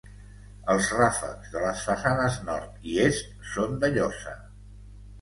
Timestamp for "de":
1.57-1.61, 3.85-3.95